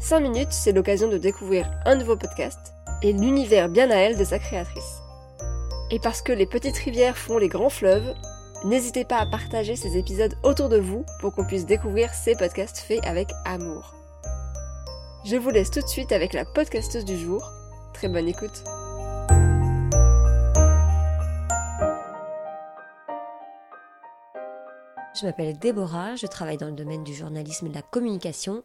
5 0.00 0.20
minutes, 0.20 0.52
c'est 0.52 0.72
l'occasion 0.72 1.08
de 1.08 1.18
découvrir 1.18 1.70
un 1.84 1.94
nouveau 1.94 2.16
podcast 2.16 2.72
et 3.02 3.12
l'univers 3.12 3.68
bien 3.68 3.90
à 3.90 3.96
elle 3.96 4.16
de 4.16 4.24
sa 4.24 4.38
créatrice. 4.38 5.02
Et 5.90 5.98
parce 5.98 6.22
que 6.22 6.32
les 6.32 6.46
petites 6.46 6.78
rivières 6.78 7.18
font 7.18 7.36
les 7.36 7.48
grands 7.48 7.68
fleuves, 7.68 8.14
n'hésitez 8.64 9.04
pas 9.04 9.18
à 9.18 9.26
partager 9.26 9.76
ces 9.76 9.98
épisodes 9.98 10.34
autour 10.42 10.70
de 10.70 10.78
vous 10.78 11.04
pour 11.20 11.34
qu'on 11.34 11.44
puisse 11.44 11.66
découvrir 11.66 12.14
ces 12.14 12.34
podcasts 12.34 12.78
faits 12.78 13.04
avec 13.04 13.28
amour. 13.44 13.94
Je 15.26 15.36
vous 15.36 15.50
laisse 15.50 15.70
tout 15.70 15.82
de 15.82 15.86
suite 15.86 16.12
avec 16.12 16.32
la 16.32 16.46
podcasteuse 16.46 17.04
du 17.04 17.18
jour. 17.18 17.52
Très 17.92 18.08
bonne 18.08 18.26
écoute. 18.26 18.64
Je 25.20 25.26
m'appelle 25.26 25.58
Déborah, 25.58 26.16
je 26.16 26.26
travaille 26.26 26.56
dans 26.56 26.68
le 26.68 26.72
domaine 26.72 27.04
du 27.04 27.12
journalisme 27.12 27.66
et 27.66 27.68
de 27.68 27.74
la 27.74 27.82
communication 27.82 28.62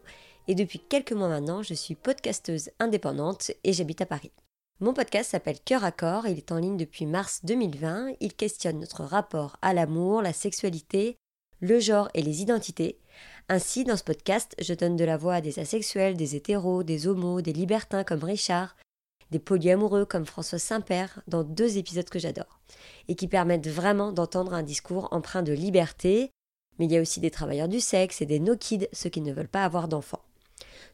et 0.48 0.54
depuis 0.54 0.78
quelques 0.78 1.12
mois 1.12 1.28
maintenant, 1.28 1.62
je 1.62 1.74
suis 1.74 1.94
podcasteuse 1.94 2.70
indépendante 2.78 3.50
et 3.64 3.72
j'habite 3.72 4.00
à 4.00 4.06
Paris. 4.06 4.32
Mon 4.80 4.92
podcast 4.92 5.30
s'appelle 5.30 5.58
Cœur 5.58 5.84
à 5.84 5.90
corps, 5.92 6.26
il 6.26 6.36
est 6.36 6.52
en 6.52 6.58
ligne 6.58 6.76
depuis 6.76 7.06
mars 7.06 7.40
2020, 7.44 8.14
il 8.20 8.34
questionne 8.34 8.78
notre 8.78 9.04
rapport 9.04 9.56
à 9.62 9.72
l'amour, 9.72 10.20
la 10.20 10.32
sexualité, 10.32 11.16
le 11.60 11.80
genre 11.80 12.10
et 12.12 12.22
les 12.22 12.42
identités. 12.42 12.98
Ainsi, 13.48 13.84
dans 13.84 13.96
ce 13.96 14.04
podcast, 14.04 14.54
je 14.60 14.74
donne 14.74 14.96
de 14.96 15.04
la 15.04 15.16
voix 15.16 15.36
à 15.36 15.40
des 15.40 15.58
asexuels, 15.58 16.16
des 16.16 16.36
hétéros, 16.36 16.82
des 16.82 17.06
homos, 17.06 17.40
des 17.40 17.54
libertins 17.54 18.04
comme 18.04 18.22
Richard, 18.22 18.76
des 19.30 19.38
polyamoureux 19.38 20.04
comme 20.04 20.26
François 20.26 20.58
Saint-Père, 20.58 21.22
dans 21.26 21.42
deux 21.42 21.78
épisodes 21.78 22.10
que 22.10 22.18
j'adore, 22.18 22.60
et 23.08 23.14
qui 23.14 23.28
permettent 23.28 23.68
vraiment 23.68 24.12
d'entendre 24.12 24.52
un 24.52 24.62
discours 24.62 25.08
empreint 25.10 25.42
de 25.42 25.52
liberté, 25.52 26.30
mais 26.78 26.84
il 26.84 26.92
y 26.92 26.98
a 26.98 27.00
aussi 27.00 27.20
des 27.20 27.30
travailleurs 27.30 27.68
du 27.68 27.80
sexe 27.80 28.20
et 28.20 28.26
des 28.26 28.40
no-kids, 28.40 28.88
ceux 28.92 29.08
qui 29.08 29.22
ne 29.22 29.32
veulent 29.32 29.48
pas 29.48 29.64
avoir 29.64 29.88
d'enfants. 29.88 30.25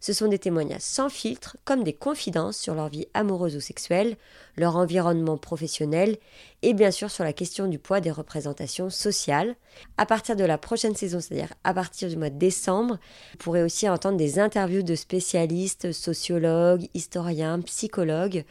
Ce 0.02 0.12
sont 0.12 0.26
des 0.26 0.40
témoignages 0.40 0.80
sans 0.80 1.08
filtre, 1.08 1.56
comme 1.64 1.84
des 1.84 1.92
confidences 1.92 2.58
sur 2.58 2.74
leur 2.74 2.88
vie 2.88 3.06
amoureuse 3.14 3.54
ou 3.54 3.60
sexuelle, 3.60 4.16
leur 4.56 4.74
environnement 4.74 5.38
professionnel 5.38 6.18
et 6.62 6.74
bien 6.74 6.90
sûr 6.90 7.08
sur 7.08 7.22
la 7.22 7.32
question 7.32 7.68
du 7.68 7.78
poids 7.78 8.00
des 8.00 8.10
représentations 8.10 8.90
sociales. 8.90 9.54
À 9.98 10.04
partir 10.04 10.34
de 10.34 10.42
la 10.42 10.58
prochaine 10.58 10.96
saison, 10.96 11.20
c'est-à-dire 11.20 11.54
à 11.62 11.72
partir 11.72 12.08
du 12.08 12.16
mois 12.16 12.30
de 12.30 12.38
décembre, 12.38 12.98
vous 13.30 13.38
pourrez 13.38 13.62
aussi 13.62 13.88
entendre 13.88 14.16
des 14.16 14.40
interviews 14.40 14.82
de 14.82 14.96
spécialistes, 14.96 15.92
sociologues, 15.92 16.88
historiens, 16.94 17.60
psychologues 17.60 18.44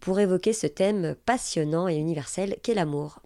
pour 0.00 0.20
évoquer 0.20 0.52
ce 0.52 0.66
thème 0.66 1.16
passionnant 1.24 1.88
et 1.88 1.96
universel 1.96 2.56
qu'est 2.62 2.74
l'amour. 2.74 3.20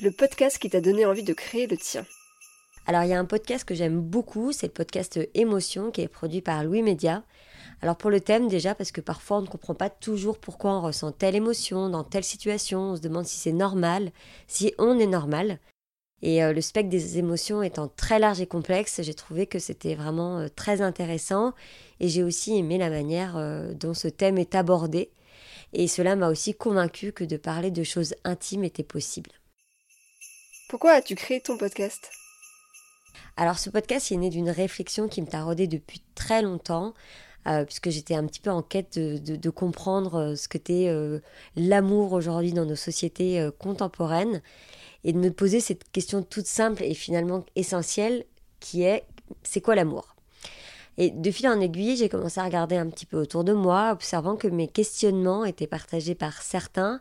Le 0.00 0.10
podcast 0.10 0.58
qui 0.58 0.68
t'a 0.68 0.80
donné 0.80 1.06
envie 1.06 1.22
de 1.22 1.32
créer 1.32 1.68
le 1.68 1.76
tien. 1.76 2.04
Alors 2.86 3.04
il 3.04 3.10
y 3.10 3.12
a 3.12 3.18
un 3.18 3.24
podcast 3.24 3.64
que 3.64 3.74
j'aime 3.74 4.00
beaucoup, 4.00 4.52
c'est 4.52 4.66
le 4.66 4.72
podcast 4.72 5.20
Émotion 5.34 5.92
qui 5.92 6.00
est 6.00 6.08
produit 6.08 6.40
par 6.40 6.64
Louis 6.64 6.82
Média. 6.82 7.22
Alors 7.80 7.96
pour 7.96 8.10
le 8.10 8.20
thème 8.20 8.48
déjà 8.48 8.74
parce 8.74 8.90
que 8.90 9.00
parfois 9.00 9.38
on 9.38 9.42
ne 9.42 9.46
comprend 9.46 9.74
pas 9.74 9.90
toujours 9.90 10.38
pourquoi 10.38 10.72
on 10.72 10.80
ressent 10.80 11.12
telle 11.12 11.36
émotion 11.36 11.88
dans 11.88 12.02
telle 12.02 12.24
situation, 12.24 12.80
on 12.80 12.96
se 12.96 13.00
demande 13.00 13.26
si 13.26 13.38
c'est 13.38 13.52
normal, 13.52 14.10
si 14.48 14.74
on 14.78 14.98
est 14.98 15.06
normal. 15.06 15.58
Et 16.22 16.42
euh, 16.42 16.52
le 16.52 16.60
spectre 16.60 16.88
des 16.88 17.18
émotions 17.18 17.62
étant 17.62 17.88
très 17.88 18.18
large 18.18 18.40
et 18.40 18.46
complexe, 18.46 19.00
j'ai 19.02 19.14
trouvé 19.14 19.46
que 19.46 19.58
c'était 19.58 19.96
vraiment 19.96 20.38
euh, 20.38 20.48
très 20.48 20.80
intéressant 20.80 21.52
et 21.98 22.08
j'ai 22.08 22.22
aussi 22.22 22.56
aimé 22.56 22.78
la 22.78 22.90
manière 22.90 23.36
euh, 23.36 23.74
dont 23.74 23.94
ce 23.94 24.08
thème 24.08 24.38
est 24.38 24.54
abordé. 24.54 25.10
Et 25.72 25.88
cela 25.88 26.14
m'a 26.14 26.28
aussi 26.28 26.54
convaincu 26.54 27.12
que 27.12 27.24
de 27.24 27.36
parler 27.36 27.70
de 27.70 27.82
choses 27.82 28.14
intimes 28.24 28.64
était 28.64 28.82
possible. 28.82 29.30
Pourquoi 30.68 30.92
as-tu 30.92 31.16
créé 31.16 31.40
ton 31.40 31.56
podcast? 31.56 32.10
Alors 33.36 33.58
ce 33.58 33.70
podcast 33.70 34.12
est 34.12 34.16
né 34.16 34.30
d'une 34.30 34.50
réflexion 34.50 35.08
qui 35.08 35.22
me 35.22 35.26
taraudait 35.26 35.66
depuis 35.66 36.02
très 36.14 36.42
longtemps, 36.42 36.94
euh, 37.48 37.64
puisque 37.64 37.90
j'étais 37.90 38.14
un 38.14 38.24
petit 38.26 38.40
peu 38.40 38.50
en 38.50 38.62
quête 38.62 38.98
de, 38.98 39.50
comprendre 39.50 40.14
euh, 40.14 40.36
ce 40.36 40.46
que 40.46 40.58
euh, 40.70 41.18
l'amour 41.56 42.12
aujourd'hui 42.12 42.52
dans 42.52 42.64
nos 42.64 42.76
sociétés 42.76 43.48
contemporaines, 43.58 44.42
et 45.04 45.12
de 45.12 45.18
me 45.18 45.30
poser 45.30 45.58
cette 45.58 45.90
question 45.90 46.22
toute 46.22 46.46
simple 46.46 46.84
et 46.84 46.94
finalement 46.94 47.44
essentielle, 47.56 48.24
qui 48.60 48.82
est 48.84 49.04
c'est 49.42 49.60
quoi 49.60 49.74
l'amour? 49.74 50.11
Et 50.98 51.10
de 51.10 51.30
fil 51.30 51.48
en 51.48 51.60
aiguille, 51.60 51.96
j'ai 51.96 52.08
commencé 52.08 52.40
à 52.40 52.44
regarder 52.44 52.76
un 52.76 52.88
petit 52.88 53.06
peu 53.06 53.16
autour 53.16 53.44
de 53.44 53.52
moi, 53.52 53.90
observant 53.92 54.36
que 54.36 54.48
mes 54.48 54.68
questionnements 54.68 55.44
étaient 55.44 55.66
partagés 55.66 56.14
par 56.14 56.42
certains 56.42 57.00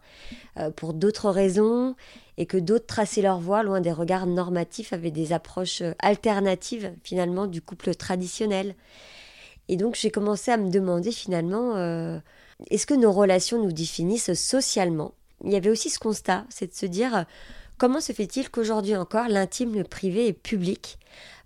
pour 0.75 0.93
d'autres 0.93 1.29
raisons, 1.29 1.95
et 2.41 2.47
que 2.47 2.57
d'autres 2.57 2.87
traçaient 2.87 3.21
leur 3.21 3.39
voie 3.39 3.61
loin 3.61 3.81
des 3.81 3.91
regards 3.91 4.25
normatifs, 4.25 4.93
avaient 4.93 5.11
des 5.11 5.31
approches 5.31 5.81
euh, 5.81 5.93
alternatives 5.99 6.91
finalement 7.03 7.45
du 7.45 7.61
couple 7.61 7.93
traditionnel. 7.93 8.75
Et 9.67 9.77
donc 9.77 9.93
j'ai 9.93 10.09
commencé 10.09 10.49
à 10.49 10.57
me 10.57 10.71
demander 10.71 11.11
finalement, 11.11 11.75
euh, 11.75 12.19
est-ce 12.71 12.87
que 12.87 12.95
nos 12.95 13.11
relations 13.11 13.61
nous 13.63 13.71
définissent 13.71 14.33
socialement? 14.33 15.13
Il 15.43 15.51
y 15.51 15.55
avait 15.55 15.69
aussi 15.69 15.91
ce 15.91 15.99
constat, 15.99 16.45
c'est 16.49 16.67
de 16.67 16.73
se 16.73 16.87
dire, 16.87 17.15
euh, 17.15 17.23
comment 17.81 17.99
se 17.99 18.13
fait-il 18.13 18.51
qu'aujourd'hui 18.51 18.95
encore 18.95 19.27
l'intime, 19.27 19.73
le 19.73 19.83
privé 19.83 20.27
est 20.27 20.33
public? 20.33 20.99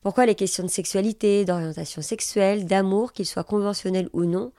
Pourquoi 0.04 0.26
les 0.26 0.36
questions 0.36 0.66
de 0.66 0.70
sexualité, 0.70 1.46
d'orientation 1.46 2.02
sexuelle, 2.02 2.66
d'amour, 2.66 3.14
qu'ils 3.14 3.26
soient 3.26 3.46
conventionnels 3.46 4.10
ou 4.12 4.26
non, 4.26 4.52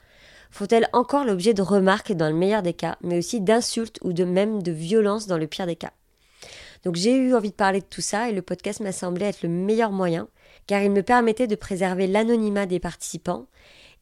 font-elles 0.50 0.88
encore 0.94 1.26
l'objet 1.26 1.52
de 1.52 1.60
remarques 1.60 2.12
dans 2.12 2.30
le 2.30 2.34
meilleur 2.34 2.62
des 2.62 2.72
cas, 2.72 2.96
mais 3.02 3.18
aussi 3.18 3.42
d'insultes 3.42 3.98
ou 4.02 4.14
de 4.14 4.24
même 4.24 4.62
de 4.62 4.72
violences 4.72 5.26
dans 5.26 5.36
le 5.36 5.46
pire 5.46 5.66
des 5.66 5.76
cas? 5.76 5.92
Donc 6.82 6.96
j'ai 6.96 7.14
eu 7.14 7.34
envie 7.34 7.50
de 7.50 7.54
parler 7.54 7.80
de 7.80 7.84
tout 7.84 8.00
ça 8.00 8.30
et 8.30 8.32
le 8.32 8.40
podcast 8.40 8.80
m'a 8.80 8.92
semblé 8.92 9.26
être 9.26 9.42
le 9.42 9.50
meilleur 9.50 9.92
moyen 9.92 10.28
car 10.66 10.80
il 10.80 10.90
me 10.90 11.02
permettait 11.02 11.46
de 11.46 11.56
préserver 11.56 12.06
l'anonymat 12.06 12.64
des 12.64 12.80
participants. 12.80 13.48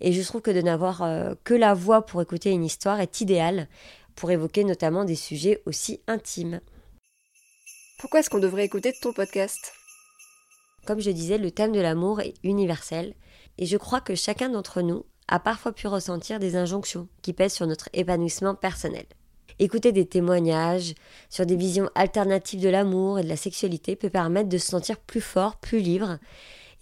Et 0.00 0.12
je 0.12 0.22
trouve 0.22 0.42
que 0.42 0.52
de 0.52 0.62
n'avoir 0.62 1.02
euh, 1.02 1.34
que 1.42 1.54
la 1.54 1.74
voix 1.74 2.06
pour 2.06 2.22
écouter 2.22 2.50
une 2.50 2.64
histoire 2.64 3.00
est 3.00 3.20
idéal 3.20 3.66
pour 4.14 4.30
évoquer 4.30 4.62
notamment 4.62 5.04
des 5.04 5.16
sujets 5.16 5.60
aussi 5.66 6.00
intimes. 6.06 6.60
Pourquoi 7.98 8.20
est-ce 8.20 8.28
qu'on 8.28 8.38
devrait 8.38 8.64
écouter 8.64 8.92
ton 8.92 9.12
podcast? 9.12 9.72
Comme 10.84 11.00
je 11.00 11.10
disais, 11.10 11.38
le 11.38 11.50
thème 11.50 11.72
de 11.72 11.80
l'amour 11.80 12.20
est 12.20 12.34
universel 12.42 13.14
et 13.56 13.66
je 13.66 13.76
crois 13.76 14.00
que 14.00 14.14
chacun 14.14 14.50
d'entre 14.50 14.82
nous 14.82 15.04
a 15.28 15.38
parfois 15.38 15.72
pu 15.72 15.86
ressentir 15.86 16.38
des 16.38 16.56
injonctions 16.56 17.08
qui 17.22 17.32
pèsent 17.32 17.54
sur 17.54 17.66
notre 17.66 17.88
épanouissement 17.92 18.54
personnel. 18.54 19.06
Écouter 19.58 19.92
des 19.92 20.06
témoignages 20.06 20.94
sur 21.30 21.46
des 21.46 21.56
visions 21.56 21.88
alternatives 21.94 22.60
de 22.60 22.68
l'amour 22.68 23.20
et 23.20 23.22
de 23.22 23.28
la 23.28 23.36
sexualité 23.36 23.96
peut 23.96 24.10
permettre 24.10 24.48
de 24.48 24.58
se 24.58 24.66
sentir 24.66 24.98
plus 24.98 25.20
fort, 25.20 25.56
plus 25.56 25.78
libre, 25.78 26.18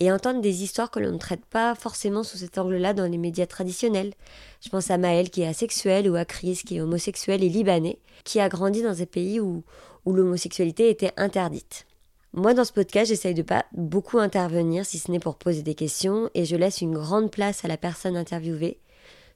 et 0.01 0.11
entendre 0.11 0.41
des 0.41 0.65
histoires 0.65 0.91
que 0.91 0.99
l'on 0.99 1.13
ne 1.13 1.19
traite 1.19 1.45
pas 1.45 1.75
forcément 1.77 2.25
sous 2.25 2.39
cet 2.39 2.59
angle-là 2.59 2.95
dans 2.95 3.09
les 3.09 3.19
médias 3.19 3.47
traditionnels. 3.47 4.15
Je 4.61 4.71
pense 4.71 4.91
à 4.91 4.99
Maël 4.99 5.31
qui 5.31 5.43
est 5.43 5.47
asexuel 5.47 6.11
ou 6.11 6.17
à 6.17 6.25
Chris 6.25 6.63
qui 6.67 6.79
est 6.79 6.81
homosexuel 6.81 7.45
et 7.45 7.49
libanais, 7.49 8.01
qui 8.25 8.41
a 8.41 8.49
grandi 8.49 8.83
dans 8.83 9.01
un 9.01 9.07
pays 9.07 9.39
où, 9.39 9.63
où 10.05 10.13
l'homosexualité 10.13 10.91
était 10.91 11.13
interdite. 11.17 11.87
Moi, 12.35 12.55
dans 12.55 12.65
ce 12.65 12.73
podcast, 12.73 13.09
j'essaye 13.09 13.35
de 13.35 13.43
pas 13.43 13.67
beaucoup 13.73 14.19
intervenir, 14.19 14.87
si 14.87 14.99
ce 14.99 15.11
n'est 15.11 15.19
pour 15.19 15.37
poser 15.37 15.63
des 15.63 15.75
questions, 15.75 16.31
et 16.35 16.47
je 16.47 16.57
laisse 16.57 16.81
une 16.81 16.95
grande 16.95 17.31
place 17.31 17.65
à 17.65 17.69
la 17.69 17.77
personne 17.77 18.17
interviewée. 18.17 18.79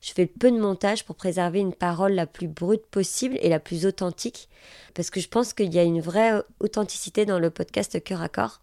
Je 0.00 0.12
fais 0.12 0.26
peu 0.26 0.50
de 0.50 0.58
montage 0.58 1.04
pour 1.04 1.16
préserver 1.16 1.60
une 1.60 1.74
parole 1.74 2.12
la 2.12 2.26
plus 2.26 2.48
brute 2.48 2.86
possible 2.86 3.38
et 3.42 3.48
la 3.48 3.60
plus 3.60 3.84
authentique, 3.86 4.48
parce 4.94 5.10
que 5.10 5.20
je 5.20 5.28
pense 5.28 5.52
qu'il 5.52 5.74
y 5.74 5.78
a 5.78 5.82
une 5.82 6.00
vraie 6.00 6.42
authenticité 6.60 7.26
dans 7.26 7.38
le 7.38 7.50
podcast 7.50 8.02
Cœur 8.02 8.22
à 8.22 8.28
Corps. 8.28 8.60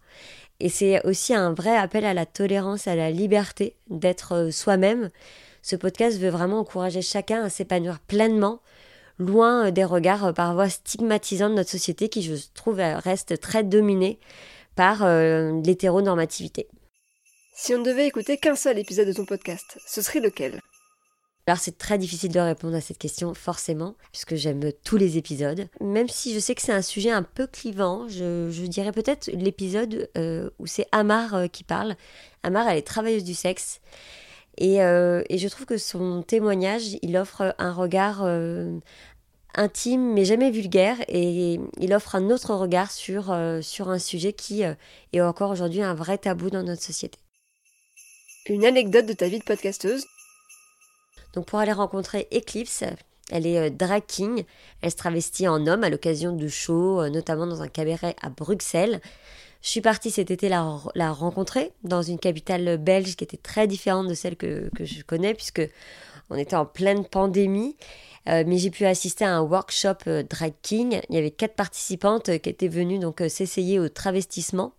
Et 0.58 0.68
c'est 0.68 1.04
aussi 1.06 1.34
un 1.34 1.52
vrai 1.52 1.76
appel 1.76 2.04
à 2.04 2.14
la 2.14 2.26
tolérance, 2.26 2.86
à 2.86 2.96
la 2.96 3.10
liberté 3.10 3.76
d'être 3.90 4.32
euh, 4.32 4.50
soi-même. 4.50 5.10
Ce 5.62 5.76
podcast 5.76 6.18
veut 6.18 6.28
vraiment 6.28 6.60
encourager 6.60 7.02
chacun 7.02 7.42
à 7.42 7.50
s'épanouir 7.50 7.98
pleinement, 8.00 8.60
loin 9.18 9.66
euh, 9.66 9.70
des 9.70 9.84
regards 9.84 10.26
euh, 10.26 10.32
parfois 10.32 10.68
stigmatisants 10.68 11.50
de 11.50 11.54
notre 11.54 11.70
société 11.70 12.08
qui, 12.08 12.22
je 12.22 12.34
trouve, 12.54 12.76
reste 12.76 13.40
très 13.40 13.62
dominée 13.62 14.18
par 14.76 15.06
l'hétéronormativité. 15.06 16.66
Si 17.54 17.72
on 17.74 17.78
ne 17.78 17.84
devait 17.84 18.08
écouter 18.08 18.38
qu'un 18.38 18.56
seul 18.56 18.76
épisode 18.76 19.06
de 19.06 19.12
ton 19.12 19.24
podcast, 19.24 19.78
ce 19.86 20.02
serait 20.02 20.18
lequel? 20.18 20.60
Alors 21.46 21.58
c'est 21.58 21.76
très 21.76 21.98
difficile 21.98 22.32
de 22.32 22.40
répondre 22.40 22.74
à 22.74 22.80
cette 22.80 22.96
question 22.96 23.34
forcément, 23.34 23.96
puisque 24.12 24.34
j'aime 24.34 24.72
tous 24.82 24.96
les 24.96 25.18
épisodes. 25.18 25.68
Même 25.80 26.08
si 26.08 26.32
je 26.32 26.38
sais 26.38 26.54
que 26.54 26.62
c'est 26.62 26.72
un 26.72 26.82
sujet 26.82 27.10
un 27.10 27.22
peu 27.22 27.46
clivant, 27.46 28.08
je, 28.08 28.66
dirais 28.66 28.92
peut-être 28.92 29.30
l'épisode 29.30 30.08
euh, 30.16 30.48
où 30.58 30.66
c'est 30.66 30.86
Amar 30.90 31.34
euh, 31.34 31.46
qui 31.46 31.62
parle. 31.62 31.96
Amar, 32.42 32.66
elle 32.68 32.78
est 32.78 32.86
travailleuse 32.86 33.24
du 33.24 33.34
sexe. 33.34 33.80
Et, 34.58 34.76
et, 34.76 35.38
je 35.38 35.48
trouve 35.48 35.66
que 35.66 35.78
son 35.78 36.22
témoignage, 36.22 36.96
il 37.02 37.16
offre 37.16 37.54
un 37.58 37.72
regard 37.72 38.24
intime 39.54 40.12
mais 40.12 40.24
jamais 40.24 40.50
vulgaire 40.50 40.96
et 41.08 41.60
il 41.78 41.94
offre 41.94 42.14
un 42.14 42.30
autre 42.30 42.54
regard 42.54 42.90
sur, 42.90 43.30
euh, 43.30 43.60
sur 43.62 43.88
un 43.88 43.98
sujet 43.98 44.32
qui 44.32 44.64
euh, 44.64 44.74
est 45.12 45.20
encore 45.20 45.50
aujourd'hui 45.50 45.82
un 45.82 45.94
vrai 45.94 46.18
tabou 46.18 46.50
dans 46.50 46.62
notre 46.62 46.82
société. 46.82 47.18
Une 48.46 48.64
anecdote 48.64 49.06
de 49.06 49.12
ta 49.12 49.28
vie 49.28 49.38
de 49.38 49.44
podcasteuse? 49.44 50.04
Donc 51.32 51.46
pour 51.46 51.58
aller 51.58 51.72
rencontrer 51.72 52.28
Eclipse, 52.32 52.84
elle 53.30 53.46
est 53.46 53.58
euh, 53.58 53.70
drag 53.70 54.04
king, 54.06 54.44
elle 54.82 54.90
se 54.90 54.96
travestit 54.96 55.48
en 55.48 55.66
homme 55.66 55.84
à 55.84 55.90
l'occasion 55.90 56.34
de 56.34 56.48
shows, 56.48 57.08
notamment 57.08 57.46
dans 57.46 57.62
un 57.62 57.68
cabaret 57.68 58.16
à 58.22 58.30
Bruxelles. 58.30 59.00
Je 59.64 59.70
suis 59.70 59.80
partie 59.80 60.12
cet 60.12 60.30
été 60.30 60.48
la, 60.48 60.78
la 60.94 61.10
rencontrer 61.10 61.72
dans 61.82 62.02
une 62.02 62.20
capitale 62.20 62.76
belge 62.78 63.16
qui 63.16 63.24
était 63.24 63.36
très 63.36 63.66
différente 63.66 64.06
de 64.06 64.14
celle 64.14 64.36
que, 64.36 64.70
que 64.76 64.84
je 64.84 65.02
connais 65.02 65.34
puisque 65.34 65.62
on 66.30 66.36
était 66.36 66.54
en 66.54 66.66
pleine 66.66 67.04
pandémie 67.04 67.74
euh, 68.28 68.44
mais 68.46 68.56
j'ai 68.58 68.70
pu 68.70 68.86
assister 68.86 69.24
à 69.24 69.34
un 69.34 69.42
workshop 69.42 70.06
euh, 70.06 70.22
drag 70.22 70.54
king. 70.62 71.00
Il 71.10 71.14
y 71.14 71.18
avait 71.18 71.30
quatre 71.30 71.54
participantes 71.54 72.30
euh, 72.30 72.38
qui 72.38 72.48
étaient 72.48 72.68
venues 72.68 72.98
donc 72.98 73.22
s'essayer 73.28 73.78
au 73.78 73.88
travestissement. 73.88 74.72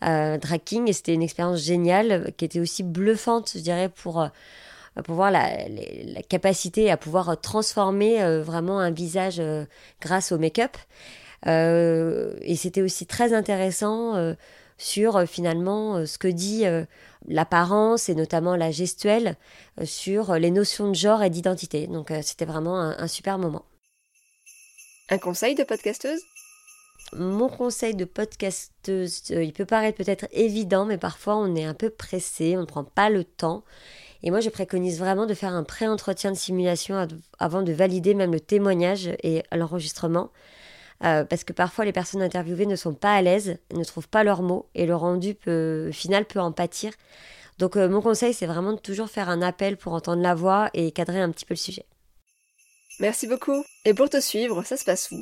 drag 0.00 0.60
king 0.64 0.88
et 0.88 0.92
c'était 0.92 1.14
une 1.14 1.22
expérience 1.22 1.60
géniale 1.60 2.32
qui 2.36 2.44
était 2.44 2.60
aussi 2.60 2.82
bluffante, 2.82 3.52
je 3.54 3.60
dirais, 3.60 3.88
pour 3.88 4.26
pour 5.04 5.14
voir 5.14 5.30
la, 5.30 5.48
capacité 6.28 6.90
à 6.90 6.96
pouvoir 6.96 7.40
transformer 7.40 8.40
vraiment 8.40 8.80
un 8.80 8.90
visage 8.90 9.40
grâce 10.00 10.32
au 10.32 10.38
make-up. 10.38 10.76
Et 11.46 12.56
c'était 12.56 12.82
aussi 12.82 13.06
très 13.06 13.32
intéressant 13.32 14.34
sur 14.76 15.26
finalement 15.26 16.04
ce 16.06 16.18
que 16.18 16.28
dit 16.28 16.64
l'apparence 17.26 18.08
et 18.08 18.14
notamment 18.14 18.56
la 18.56 18.70
gestuelle 18.70 19.36
euh, 19.80 19.84
sur 19.84 20.34
les 20.34 20.50
notions 20.50 20.88
de 20.88 20.94
genre 20.94 21.22
et 21.22 21.30
d'identité. 21.30 21.86
Donc 21.86 22.10
euh, 22.10 22.20
c'était 22.22 22.44
vraiment 22.44 22.78
un, 22.80 23.08
super 23.08 23.38
moment. 23.38 23.64
Un 25.10 25.18
conseil 25.18 25.54
de 25.54 25.64
podcasteuse? 25.64 26.20
Mon 27.14 27.48
conseil 27.48 27.94
de 27.94 28.04
podcasteuse, 28.04 29.22
euh, 29.30 29.42
il 29.42 29.52
peut 29.52 29.64
paraître 29.64 29.96
peut-être 29.96 30.26
évident, 30.32 30.84
mais 30.84 30.98
parfois 30.98 31.36
on 31.36 31.54
est 31.56 31.64
un 31.64 31.74
peu 31.74 31.90
pressé, 31.90 32.56
on 32.56 32.60
ne 32.60 32.66
prend 32.66 32.84
pas 32.84 33.08
le 33.10 33.24
temps. 33.24 33.64
Et 34.24 34.32
moi, 34.32 34.40
je 34.40 34.50
préconise 34.50 34.98
vraiment 34.98 35.26
de 35.26 35.34
faire 35.34 35.52
un 35.52 35.62
pré-entretien 35.62 36.32
de 36.32 36.36
simulation 36.36 37.06
avant 37.38 37.62
de 37.62 37.72
valider 37.72 38.14
même 38.14 38.32
le 38.32 38.40
témoignage 38.40 39.10
et 39.22 39.44
l'enregistrement. 39.52 40.30
Parce 41.00 41.44
que 41.44 41.52
parfois 41.52 41.84
les 41.84 41.92
personnes 41.92 42.22
interviewées 42.22 42.66
ne 42.66 42.76
sont 42.76 42.94
pas 42.94 43.14
à 43.14 43.22
l'aise, 43.22 43.58
ne 43.72 43.84
trouvent 43.84 44.08
pas 44.08 44.24
leurs 44.24 44.42
mots 44.42 44.68
et 44.74 44.86
le 44.86 44.96
rendu 44.96 45.36
final 45.92 46.24
peut 46.26 46.40
en 46.40 46.52
pâtir. 46.52 46.92
Donc 47.58 47.76
euh, 47.76 47.88
mon 47.88 48.00
conseil, 48.00 48.32
c'est 48.32 48.46
vraiment 48.46 48.72
de 48.72 48.78
toujours 48.78 49.10
faire 49.10 49.28
un 49.28 49.42
appel 49.42 49.76
pour 49.76 49.92
entendre 49.92 50.22
la 50.22 50.34
voix 50.34 50.70
et 50.74 50.92
cadrer 50.92 51.20
un 51.20 51.30
petit 51.30 51.44
peu 51.44 51.54
le 51.54 51.58
sujet. 51.58 51.86
Merci 53.00 53.26
beaucoup. 53.26 53.64
Et 53.84 53.94
pour 53.94 54.08
te 54.08 54.20
suivre, 54.20 54.62
ça 54.62 54.76
se 54.76 54.84
passe 54.84 55.10
où? 55.10 55.20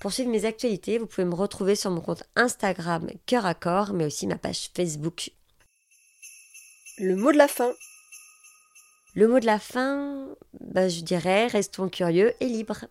Pour 0.00 0.12
suivre 0.12 0.30
mes 0.30 0.44
actualités, 0.44 0.98
vous 0.98 1.06
pouvez 1.06 1.26
me 1.26 1.34
retrouver 1.34 1.74
sur 1.74 1.90
mon 1.90 2.00
compte 2.00 2.24
Instagram 2.34 3.10
Cœur 3.26 3.46
à 3.46 3.54
Corps, 3.54 3.92
mais 3.92 4.06
aussi 4.06 4.26
ma 4.26 4.38
page 4.38 4.70
Facebook. 4.74 5.30
Le 6.98 7.16
mot 7.16 7.32
de 7.32 7.38
la 7.38 7.48
fin. 7.48 7.72
Le 9.14 9.26
mot 9.26 9.40
de 9.40 9.46
la 9.46 9.58
fin, 9.58 10.28
bah, 10.60 10.88
je 10.88 11.00
dirais 11.00 11.48
restons 11.48 11.88
curieux 11.88 12.32
et 12.40 12.46
libres. 12.46 12.86